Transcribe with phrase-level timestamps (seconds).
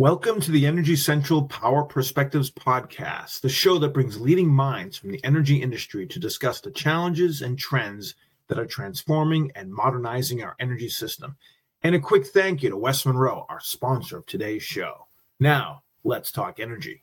[0.00, 5.10] Welcome to the Energy Central Power Perspectives podcast, the show that brings leading minds from
[5.10, 8.14] the energy industry to discuss the challenges and trends
[8.46, 11.36] that are transforming and modernizing our energy system.
[11.82, 15.08] And a quick thank you to West Monroe, our sponsor of today's show.
[15.40, 17.02] Now, let's talk energy.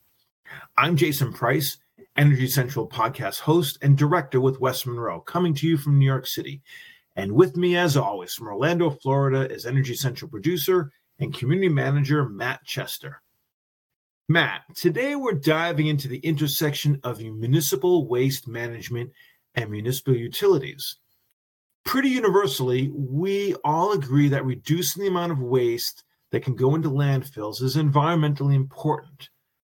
[0.78, 1.76] I'm Jason Price,
[2.16, 6.26] Energy Central podcast host and director with West Monroe, coming to you from New York
[6.26, 6.62] City.
[7.14, 12.28] And with me, as always, from Orlando, Florida, is Energy Central producer and community manager
[12.28, 13.22] Matt Chester.
[14.28, 19.10] Matt, today we're diving into the intersection of municipal waste management
[19.54, 20.96] and municipal utilities.
[21.84, 26.90] Pretty universally, we all agree that reducing the amount of waste that can go into
[26.90, 29.30] landfills is environmentally important.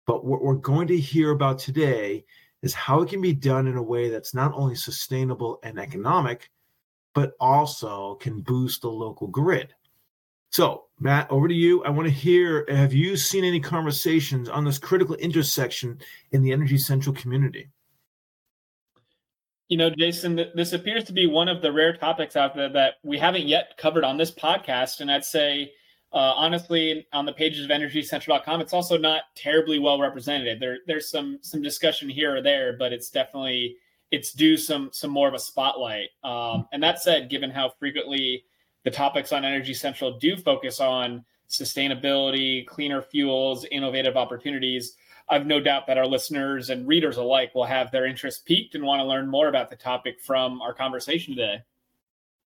[0.06, 2.24] But what we're going to hear about today
[2.62, 6.50] is how it can be done in a way that's not only sustainable and economic,
[7.14, 9.74] but also can boost the local grid.
[10.50, 11.84] So, Matt, over to you.
[11.84, 15.98] I want to hear have you seen any conversations on this critical intersection
[16.32, 17.68] in the Energy Central community?
[19.68, 22.94] You know, Jason, this appears to be one of the rare topics out there that
[23.02, 25.00] we haven't yet covered on this podcast.
[25.00, 25.72] And I'd say,
[26.12, 30.60] uh, honestly, on the pages of EnergyCentral.com, it's also not terribly well represented.
[30.60, 33.76] There, there's some some discussion here or there, but it's definitely
[34.12, 36.10] it's due some some more of a spotlight.
[36.22, 38.44] Um, and that said, given how frequently
[38.86, 44.94] the topics on Energy Central do focus on sustainability, cleaner fuels, innovative opportunities.
[45.28, 48.84] I've no doubt that our listeners and readers alike will have their interest piqued and
[48.84, 51.62] want to learn more about the topic from our conversation today.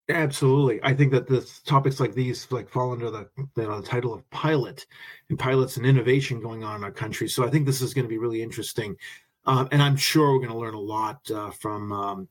[0.09, 4.29] Absolutely, I think that the topics like these like fall under the, the title of
[4.31, 4.87] pilot,
[5.29, 7.29] and pilots and innovation going on in our country.
[7.29, 8.97] So I think this is going to be really interesting,
[9.45, 12.29] um, and I'm sure we're going to learn a lot uh, from um,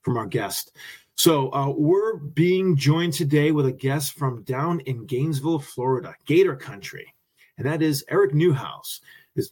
[0.00, 0.74] from our guest.
[1.22, 6.56] So uh, we're being joined today with a guest from down in Gainesville, Florida, Gator
[6.56, 7.12] Country,
[7.58, 9.00] and that is Eric Neihaus.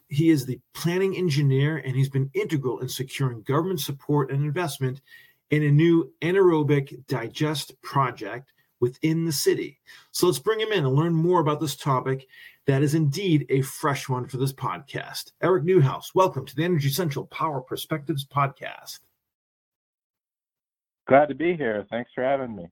[0.09, 5.03] He is the planning engineer, and he's been integral in securing government support and investment
[5.51, 9.79] in a new anaerobic digest project within the city.
[10.11, 12.29] So let's bring him in and learn more about this topic
[12.65, 15.33] that is indeed a fresh one for this podcast.
[15.43, 19.01] Eric Neihaus, welcome to the Energy Central Power Perspectives podcast.
[21.09, 21.87] Glad to be here.
[21.91, 22.69] Thanks for having me.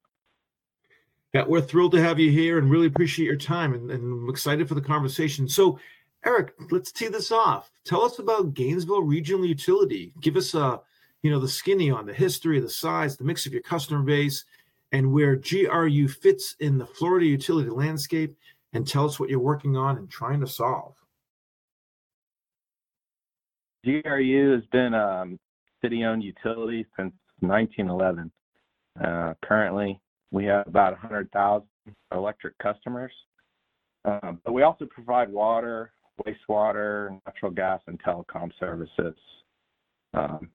[1.33, 4.31] Yeah, we're thrilled to have you here and really appreciate your time and, and I'm
[4.31, 5.49] excited for the conversation.
[5.49, 5.79] So,
[6.25, 7.71] Eric, let's tee this off.
[7.85, 10.13] Tell us about Gainesville Regional Utility.
[10.21, 10.81] Give us a,
[11.23, 14.45] you know, the skinny on the history, the size, the mix of your customer base,
[14.93, 18.37] and where GRU fits in the Florida utility landscape,
[18.73, 20.95] and tell us what you're working on and trying to solve.
[23.85, 25.39] GRU has been a um,
[25.83, 28.31] city-owned utility since 1911.
[29.03, 31.67] Uh, currently, we have about 100,000
[32.13, 33.13] electric customers,
[34.05, 35.93] uh, but we also provide water,
[36.27, 39.15] wastewater, natural gas, and telecom services.
[40.15, 40.49] Um,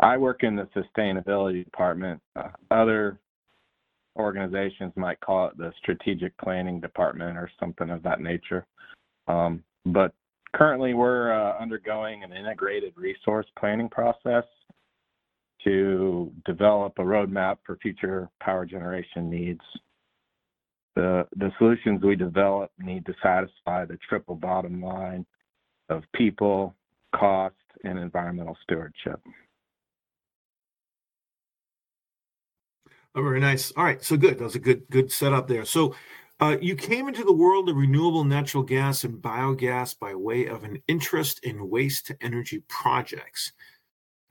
[0.00, 2.20] I work in the sustainability department.
[2.36, 3.18] Uh, other
[4.16, 8.66] organizations might call it the strategic planning department or something of that nature.
[9.26, 10.12] Um, but
[10.54, 14.44] currently, we're uh, undergoing an integrated resource planning process
[15.64, 19.60] to develop a roadmap for future power generation needs.
[20.96, 25.26] The, the solutions we develop need to satisfy the triple bottom line
[25.88, 26.74] of people,
[27.14, 29.20] cost, and environmental stewardship.
[33.16, 33.72] Oh, very nice.
[33.76, 34.38] All right, so good.
[34.38, 35.64] That was a good good setup there.
[35.64, 35.94] So,
[36.40, 40.64] uh, you came into the world of renewable natural gas and biogas by way of
[40.64, 43.52] an interest in waste to energy projects.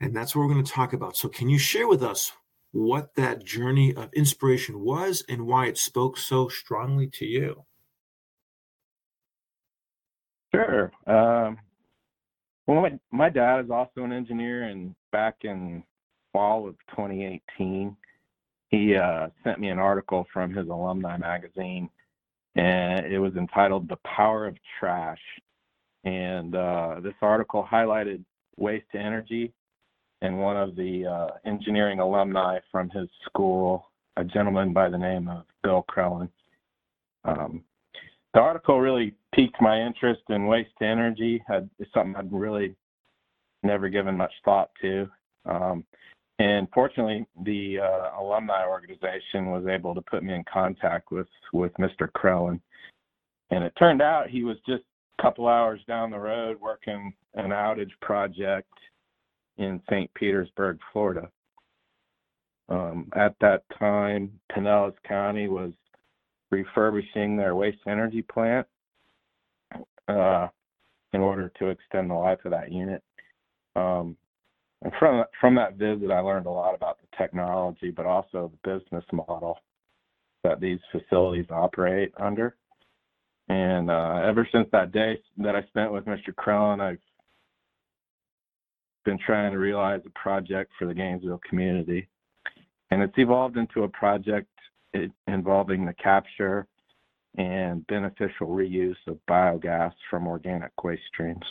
[0.00, 1.16] And that's what we're going to talk about.
[1.16, 2.32] So, can you share with us
[2.72, 7.64] what that journey of inspiration was and why it spoke so strongly to you?
[10.52, 10.92] Sure.
[11.06, 11.58] Um,
[12.66, 15.82] well, my, my dad is also an engineer, and back in
[16.32, 17.96] fall of 2018,
[18.68, 21.88] he uh, sent me an article from his alumni magazine,
[22.56, 25.20] and it was entitled "The Power of Trash."
[26.04, 28.24] And uh, this article highlighted
[28.56, 29.52] waste to energy
[30.24, 35.28] and one of the uh, engineering alumni from his school, a gentleman by the name
[35.28, 36.30] of Bill Krellen.
[37.26, 37.62] Um,
[38.32, 41.42] the article really piqued my interest in waste energy.
[41.78, 42.74] it's something I'd really
[43.62, 45.10] never given much thought to.
[45.44, 45.84] Um,
[46.38, 51.72] and fortunately, the uh, alumni organization was able to put me in contact with, with
[51.74, 52.08] Mr.
[52.16, 52.60] Krellen.
[53.50, 54.84] And it turned out he was just
[55.18, 58.70] a couple hours down the road working an outage project
[59.58, 60.12] in St.
[60.14, 61.28] Petersburg, Florida.
[62.68, 65.72] Um, at that time, Pinellas County was
[66.50, 68.66] refurbishing their waste energy plant,
[70.08, 70.48] uh,
[71.12, 73.02] in order to extend the life of that unit.
[73.76, 74.16] Um,
[74.82, 78.78] and from from that visit, I learned a lot about the technology, but also the
[78.78, 79.58] business model
[80.42, 82.54] that these facilities operate under.
[83.48, 86.34] And uh, ever since that day that I spent with Mr.
[86.34, 86.98] Krellen, I've
[89.04, 92.08] been trying to realize a project for the Gainesville community.
[92.90, 94.48] And it's evolved into a project
[95.26, 96.66] involving the capture
[97.36, 101.44] and beneficial reuse of biogas from organic waste streams.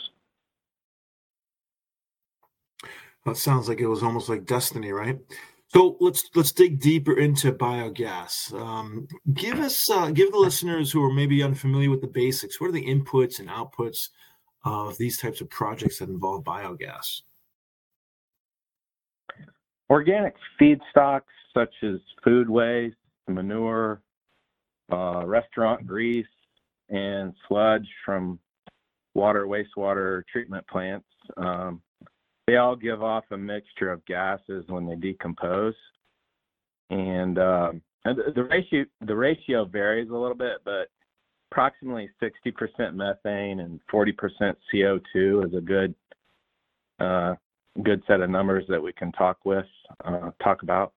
[3.26, 5.18] That sounds like it was almost like destiny, right?
[5.68, 8.52] So let's let's dig deeper into biogas.
[8.52, 12.60] Um, give us uh, give the listeners who are maybe unfamiliar with the basics.
[12.60, 14.10] What are the inputs and outputs
[14.64, 17.22] of these types of projects that involve biogas?
[19.90, 21.22] Organic feedstocks
[21.52, 22.96] such as food waste,
[23.28, 24.00] manure,
[24.92, 26.26] uh, restaurant grease,
[26.88, 28.38] and sludge from
[29.14, 31.06] water wastewater treatment plants.
[31.36, 31.80] Um,
[32.46, 35.74] they all give off a mixture of gases when they decompose,
[36.90, 40.88] and, um, and the ratio the ratio varies a little bit, but
[41.50, 44.12] approximately 60% methane and 40%
[44.72, 45.94] CO2 is a good
[47.00, 47.34] uh,
[47.82, 49.66] good set of numbers that we can talk with
[50.04, 50.92] uh, talk about.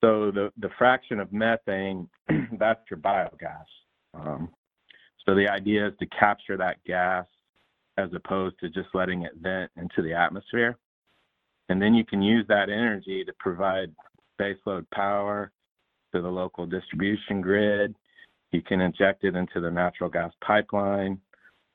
[0.00, 2.08] So the the fraction of methane
[2.58, 3.64] that's your biogas.
[4.14, 4.50] Um,
[5.24, 7.26] so the idea is to capture that gas
[7.98, 10.76] as opposed to just letting it vent into the atmosphere.
[11.68, 13.92] And then you can use that energy to provide
[14.40, 15.52] baseload power
[16.14, 17.94] to the local distribution grid.
[18.52, 21.20] You can inject it into the natural gas pipeline,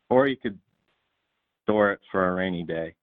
[0.09, 0.57] or you could
[1.63, 2.95] store it for a rainy day.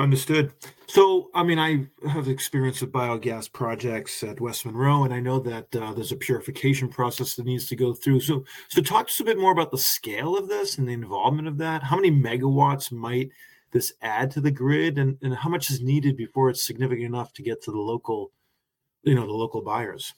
[0.00, 0.54] Understood.
[0.86, 5.38] So, I mean, I have experience with biogas projects at West Monroe, and I know
[5.40, 8.20] that uh, there's a purification process that needs to go through.
[8.20, 10.94] So, so talk to us a bit more about the scale of this and the
[10.94, 11.82] involvement of that.
[11.82, 13.28] How many megawatts might
[13.72, 17.34] this add to the grid, and, and how much is needed before it's significant enough
[17.34, 18.32] to get to the local,
[19.02, 20.14] you know, the local buyers?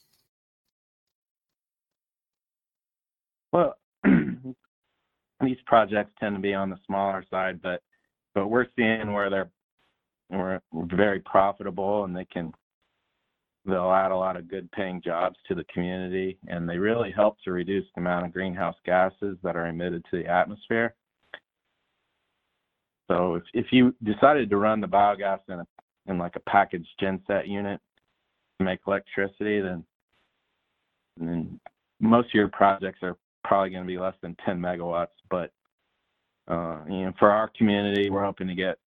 [3.50, 7.82] Well, these projects tend to be on the smaller side, but
[8.32, 9.50] but we're seeing where they're
[10.32, 12.52] we're, very profitable and they can
[13.64, 17.36] they'll add a lot of good paying jobs to the community and they really help
[17.44, 20.94] to reduce the amount of greenhouse gases that are emitted to the atmosphere.
[23.08, 25.66] So if, if you decided to run the biogas in a
[26.06, 27.80] in like a packaged genset unit
[28.58, 29.84] to make electricity then
[31.18, 31.60] then
[32.00, 35.52] most of your projects are probably going to be less than 10 megawatts but
[36.48, 38.78] uh, you know for our community we're hoping to get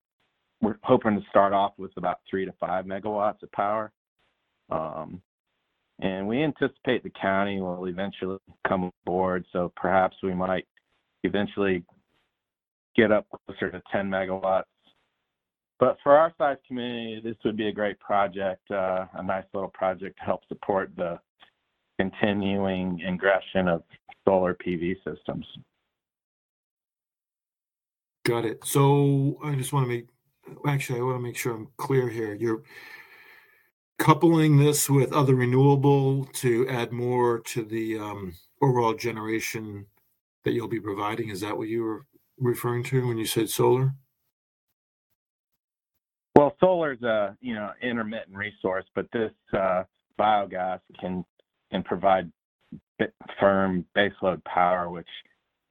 [0.66, 3.92] we're hoping to start off with about three to five megawatts of power.
[4.72, 5.22] Um,
[6.00, 9.46] and we anticipate the county will eventually come aboard.
[9.54, 10.66] So perhaps we might
[11.24, 11.84] eventually
[12.96, 14.64] get up closer to 10 megawatts.
[15.80, 19.70] But for our size community, this would be a great project, uh, a nice little
[19.70, 21.20] project to help support the
[22.00, 23.84] continuing ingression of
[24.28, 25.46] solar PV systems.
[28.26, 28.66] Got it.
[28.66, 30.08] So I just want to make
[30.68, 32.34] actually, I want to make sure I'm clear here.
[32.34, 32.64] You're
[33.98, 39.88] coupling this with other renewable to add more to the um, overall generation
[40.44, 41.30] that you'll be providing.
[41.30, 42.06] Is that what you were
[42.40, 43.94] referring to when you said solar?
[46.36, 49.84] Well, solar is a you know intermittent resource, but this uh,
[50.20, 51.24] biogas can
[51.72, 52.32] can provide
[53.40, 55.08] firm baseload power, which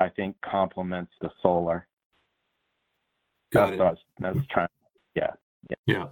[0.00, 1.87] I think complements the solar.
[3.54, 3.78] Got it.
[3.78, 4.68] That's, that's trying.
[5.14, 5.30] Yeah.
[5.70, 5.76] Yeah.
[5.87, 6.06] Yeah.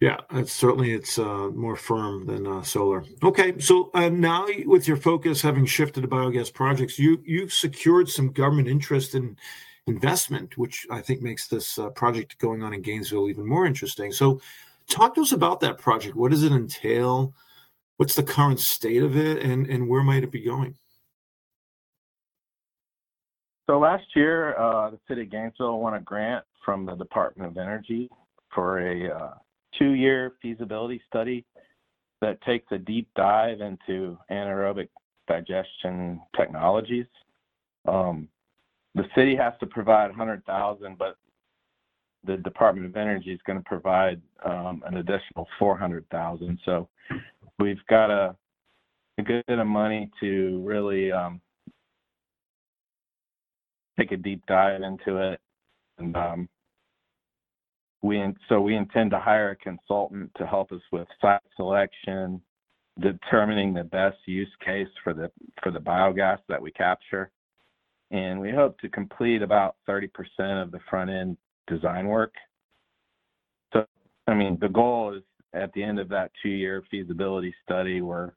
[0.00, 3.04] Yeah, it's certainly it's uh, more firm than uh, solar.
[3.22, 8.08] Okay, so uh, now with your focus having shifted to biogas projects, you you've secured
[8.08, 9.36] some government interest in
[9.86, 14.10] investment, which I think makes this uh, project going on in Gainesville even more interesting.
[14.10, 14.40] So,
[14.88, 16.16] talk to us about that project.
[16.16, 17.32] What does it entail?
[17.98, 20.74] What's the current state of it, and and where might it be going?
[23.68, 27.58] So last year, uh, the city of Gainesville won a grant from the Department of
[27.58, 28.10] Energy
[28.54, 29.34] for a uh,
[29.78, 31.44] two-year feasibility study
[32.20, 34.88] that takes a deep dive into anaerobic
[35.28, 37.06] digestion technologies.
[37.86, 38.28] Um,
[38.94, 41.16] the city has to provide 100,000, but
[42.24, 46.58] the Department of Energy is going to provide um, an additional 400,000.
[46.64, 46.88] So
[47.58, 48.36] we've got a,
[49.18, 51.40] a good bit of money to really um,
[53.98, 55.40] take a deep dive into it.
[55.98, 56.48] And um,
[58.02, 62.40] we so we intend to hire a consultant to help us with site selection,
[63.00, 65.30] determining the best use case for the
[65.62, 67.30] for the biogas that we capture,
[68.10, 70.08] and we hope to complete about 30%
[70.62, 71.36] of the front end
[71.68, 72.34] design work.
[73.72, 73.86] So,
[74.26, 75.22] I mean, the goal is
[75.54, 78.34] at the end of that two-year feasibility study, where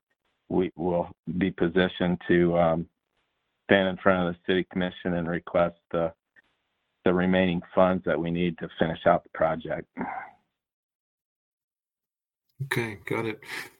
[0.50, 2.88] we will be positioned to um,
[3.66, 6.14] stand in front of the city commission and request the
[7.04, 9.88] the remaining funds that we need to finish out the project.
[12.64, 13.40] Okay, got it.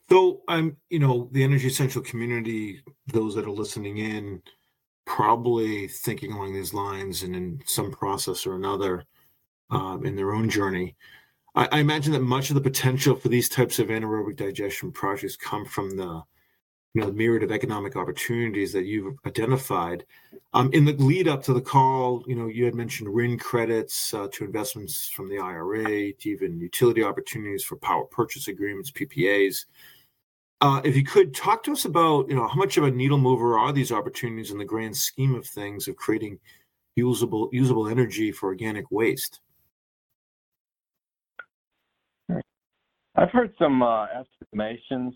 [0.10, 4.44] So I'm, you know, the Energy Central community, those that are listening in,
[5.06, 9.06] probably thinking along these lines and in some process or another
[9.72, 10.96] um, in their own journey.
[11.56, 15.36] I, I, imagine that much of the potential for these types of anaerobic digestion projects
[15.36, 16.24] come from the
[16.96, 20.06] you know the myriad of economic opportunities that you've identified.
[20.54, 24.14] Um, in the lead up to the call, you know, you had mentioned RIN credits
[24.14, 29.66] uh, to investments from the IRA, to even utility opportunities for power purchase agreements, PPAs.
[30.62, 33.18] Uh, if you could talk to us about, you know, how much of a needle
[33.18, 36.40] mover are these opportunities in the grand scheme of things of creating
[36.96, 39.42] usable usable energy for organic waste?
[43.18, 45.14] I've heard some uh, estimations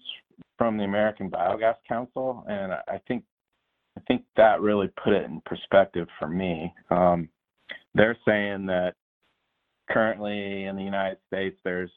[0.58, 3.24] from the American Biogas Council, and I think
[3.98, 6.74] I think that really put it in perspective for me.
[6.90, 7.30] Um,
[7.96, 8.94] they're saying that
[9.90, 11.92] currently in the United States there's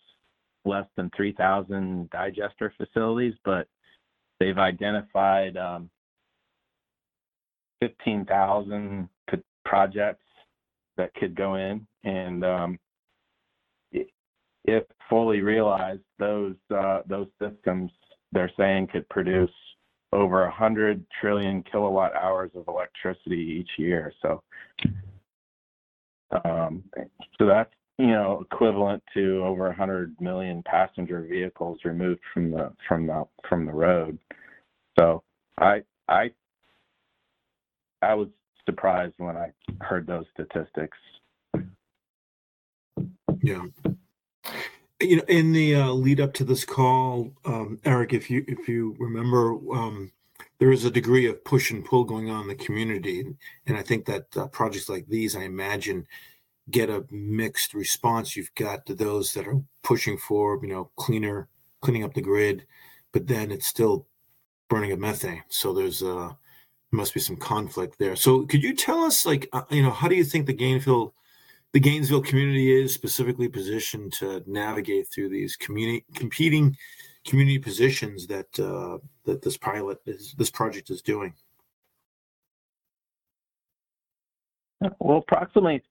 [0.64, 3.68] less than 3,000 digester facilities, but
[4.40, 5.90] they've identified um,
[7.80, 9.08] 15,000
[9.64, 10.24] projects
[10.96, 12.78] that could go in, and um,
[14.64, 17.90] if fully realized, those uh, those systems
[18.32, 19.50] they're saying could produce
[20.12, 24.12] over 100 trillion kilowatt hours of electricity each year.
[24.20, 24.42] So,
[26.44, 26.82] um,
[27.38, 33.06] so that's you know equivalent to over 100 million passenger vehicles removed from the from
[33.06, 34.18] the from the road.
[34.98, 35.22] So
[35.58, 36.30] I I
[38.02, 38.28] I was
[38.66, 40.98] surprised when I heard those statistics.
[43.42, 43.64] Yeah
[45.02, 48.68] you know, in the uh, lead up to this call, um, Eric, if you if
[48.68, 50.12] you remember, um,
[50.58, 53.26] there is a degree of push and pull going on in the community,
[53.66, 56.06] and I think that uh, projects like these, I imagine,
[56.70, 58.36] get a mixed response.
[58.36, 61.48] You've got those that are pushing for, you know, cleaner,
[61.80, 62.66] cleaning up the grid,
[63.12, 64.06] but then it's still
[64.68, 65.42] burning of methane.
[65.48, 66.32] So there's uh,
[66.92, 68.16] must be some conflict there.
[68.16, 71.14] So could you tell us, like, uh, you know, how do you think the Gainesville
[71.72, 76.76] the Gainesville community is specifically positioned to navigate through these community competing
[77.26, 81.34] community positions that uh, that this pilot is this project is doing.
[84.98, 85.82] Well, approximately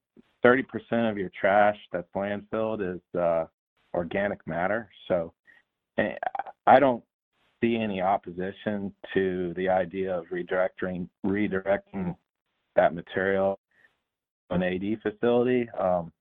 [0.43, 3.45] thirty percent of your trash that's landfilled is uh,
[3.93, 4.89] organic matter.
[5.07, 5.33] So
[5.97, 6.13] eh,
[6.67, 7.03] I don't
[7.63, 12.15] see any opposition to the idea of redirecting redirecting
[12.75, 13.59] that material
[14.51, 15.67] an AD facility.
[15.79, 16.12] Um,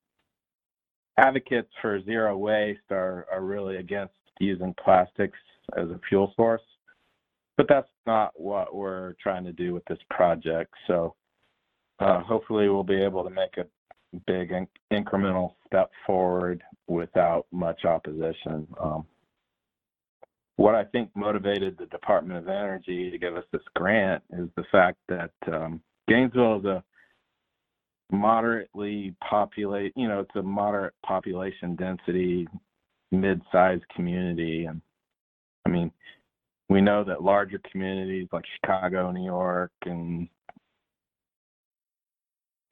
[1.18, 5.38] advocates for zero waste are, are really against using plastics
[5.76, 6.62] as a fuel source,
[7.56, 10.72] but that's not what we're trying to do with this project.
[10.86, 11.14] So
[11.98, 13.66] uh, hopefully we'll be able to make a
[14.26, 18.66] big in- incremental step forward without much opposition.
[18.80, 19.06] Um,
[20.56, 24.64] what I think motivated the Department of Energy to give us this grant is the
[24.70, 26.84] fact that um, Gainesville is a
[28.12, 32.46] moderately populate, you know, it's a moderate population density,
[33.12, 34.66] mid-sized community.
[34.66, 34.80] And
[35.66, 35.90] I mean,
[36.68, 40.28] we know that larger communities like Chicago, New York, and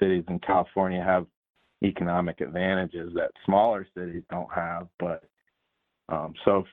[0.01, 1.27] cities in California have
[1.83, 4.89] economic advantages that smaller cities don't have.
[4.99, 5.25] But
[6.09, 6.65] um, so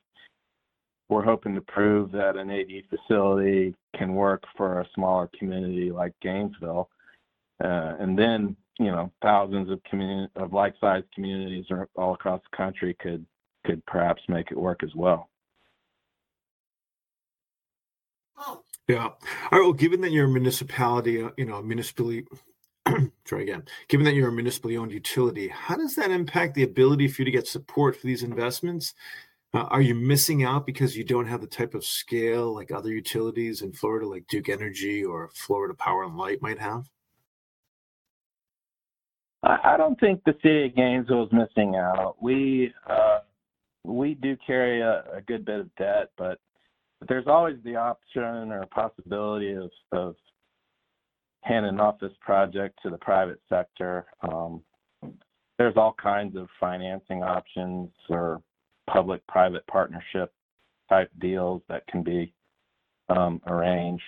[1.09, 6.13] we're hoping to prove that an AD facility can work for a smaller community like
[6.21, 6.89] Gainesville
[7.63, 12.95] uh, and then, you know, thousands of community of like-sized communities all across the country
[12.99, 13.25] could
[13.65, 15.29] could perhaps make it work as well.
[18.87, 19.05] Yeah.
[19.05, 19.17] All
[19.51, 19.61] right.
[19.61, 22.25] Well, given that you're a municipality, uh, you know, a municipally,
[23.25, 23.63] try again.
[23.87, 27.25] Given that you're a municipally owned utility, how does that impact the ability for you
[27.25, 28.93] to get support for these investments?
[29.53, 32.91] Uh, are you missing out because you don't have the type of scale like other
[32.91, 36.87] utilities in Florida, like Duke Energy or Florida Power and Light might have?
[39.45, 42.15] I don't think the city of Gainesville is missing out.
[42.19, 43.19] We uh,
[43.85, 46.39] we do carry a, a, good bit of debt, but,
[46.99, 50.15] but there's always the option or possibility of, of
[51.41, 54.07] handing off this project to the private sector.
[54.27, 54.61] Um,
[55.57, 58.41] there's all kinds of financing options or
[58.87, 60.33] public-private partnership
[60.89, 62.33] type deals that can be
[63.09, 64.03] um, arranged.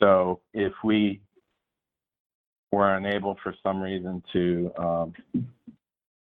[0.00, 1.20] So if we
[2.72, 5.14] were unable for some reason to um,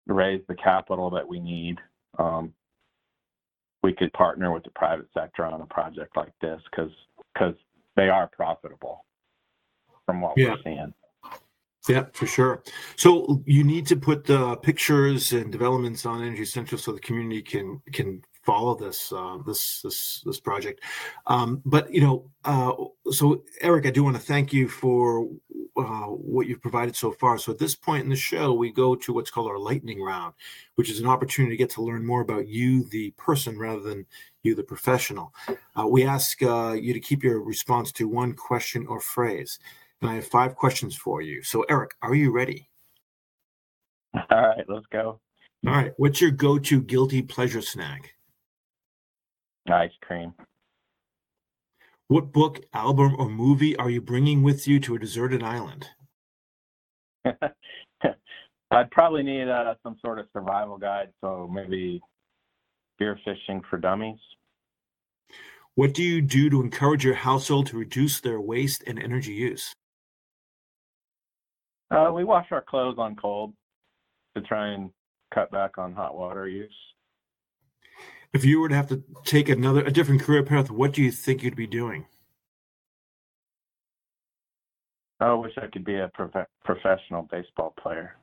[0.07, 1.77] raise the capital that we need,
[2.19, 2.53] um,
[3.81, 6.91] we could partner with the private sector on a project like this because
[7.33, 7.55] because
[7.95, 9.05] they are profitable
[10.05, 10.51] from what yeah.
[10.51, 10.93] we're seeing.
[11.87, 12.63] Yeah, for sure.
[12.95, 17.41] So you need to put the pictures and developments on Energy Central so the community
[17.41, 20.81] can can follow this uh, this this this project.
[21.27, 22.73] Um, but you know, uh,
[23.11, 25.27] so Eric, I do want to thank you for
[25.75, 27.37] uh, what you've provided so far.
[27.37, 30.33] So at this point in the show, we go to what's called our lightning round,
[30.75, 34.05] which is an opportunity to get to learn more about you, the person, rather than
[34.43, 35.33] you, the professional.
[35.79, 39.59] Uh, we ask uh, you to keep your response to one question or phrase.
[40.01, 41.41] And I have five questions for you.
[41.43, 42.69] So, Eric, are you ready?
[44.13, 45.19] All right, let's go.
[45.65, 45.93] All right.
[45.97, 48.13] What's your go to guilty pleasure snack?
[49.71, 50.33] Ice cream.
[52.07, 55.89] What book, album, or movie are you bringing with you to a deserted island?
[57.25, 62.01] I'd probably need uh, some sort of survival guide, so maybe
[62.95, 64.19] spear fishing for dummies.
[65.75, 69.73] What do you do to encourage your household to reduce their waste and energy use?
[71.89, 73.53] Uh, we wash our clothes on cold
[74.35, 74.91] to try and
[75.33, 76.75] cut back on hot water use.
[78.33, 81.11] If you were to have to take another a different career path, what do you
[81.11, 82.07] think you'd be doing?
[85.19, 88.17] I wish I could be a prof- professional baseball player.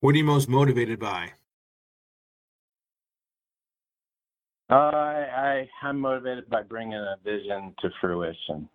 [0.00, 1.32] What are you most motivated by?
[4.70, 8.68] Uh, I, I I'm motivated by bringing a vision to fruition.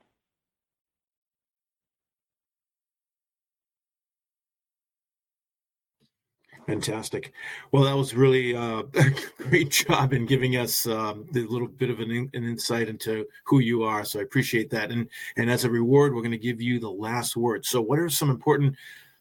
[6.69, 7.33] Fantastic.
[7.71, 9.05] Well, that was really uh, a
[9.49, 13.25] great job in giving us um, the little bit of an, in, an, insight into
[13.45, 14.05] who you are.
[14.05, 14.91] So I appreciate that.
[14.91, 17.65] And and as a reward, we're going to give you the last word.
[17.65, 18.75] So, what are some important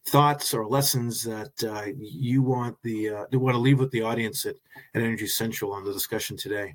[0.05, 4.03] thoughts or lessons that uh, you want the uh, you want to leave with the
[4.03, 4.57] audience at,
[4.95, 6.75] at Energy Central on the discussion today?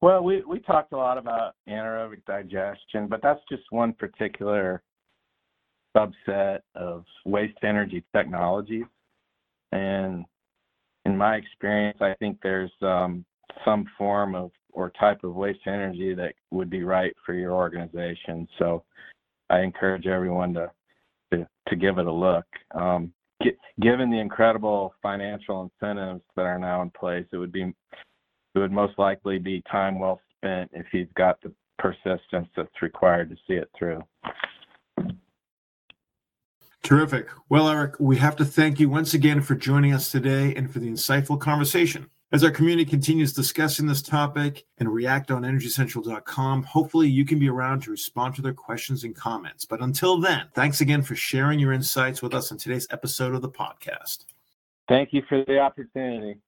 [0.00, 4.82] Well, we we talked a lot about anaerobic digestion, but that's just one particular
[5.96, 8.84] subset of waste energy technologies.
[9.72, 10.24] And
[11.04, 13.24] in my experience, I think there's um,
[13.64, 18.48] some form of or type of waste energy that would be right for your organization.
[18.58, 18.82] So
[19.48, 20.70] I encourage everyone to
[21.32, 22.44] to, to give it a look.
[22.74, 23.12] Um,
[23.80, 28.72] given the incredible financial incentives that are now in place, it would be it would
[28.72, 33.54] most likely be time well spent if you've got the persistence that's required to see
[33.54, 34.00] it through.
[36.84, 37.28] Terrific.
[37.48, 40.80] Well, Eric, we have to thank you once again for joining us today and for
[40.80, 42.10] the insightful conversation.
[42.30, 47.48] As our community continues discussing this topic and react on energycentral.com, hopefully you can be
[47.48, 49.64] around to respond to their questions and comments.
[49.64, 53.40] But until then, thanks again for sharing your insights with us on today's episode of
[53.40, 54.26] the podcast.
[54.86, 56.38] Thank you for the opportunity.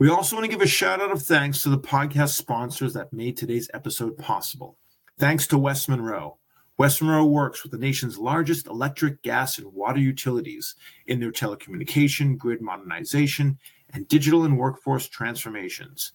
[0.00, 3.12] We also want to give a shout out of thanks to the podcast sponsors that
[3.12, 4.78] made today's episode possible.
[5.16, 6.39] Thanks to West Monroe
[6.80, 10.76] West Monroe works with the nation's largest electric, gas, and water utilities
[11.08, 13.58] in their telecommunication, grid modernization,
[13.92, 16.12] and digital and workforce transformations.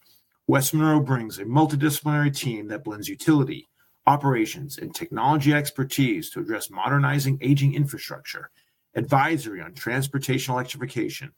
[0.47, 3.67] West Monroe brings a multidisciplinary team that blends utility,
[4.07, 8.49] operations, and technology expertise to address modernizing aging infrastructure,
[8.95, 11.31] advisory on transportation electrification,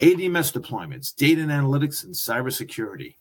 [0.00, 3.16] ADMS deployments, data and analytics, and cybersecurity.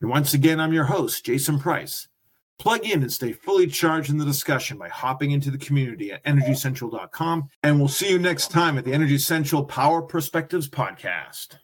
[0.00, 2.07] And once again, I'm your host, Jason Price.
[2.58, 6.24] Plug in and stay fully charged in the discussion by hopping into the community at
[6.24, 7.48] energycentral.com.
[7.62, 11.58] And we'll see you next time at the Energy Central Power Perspectives Podcast.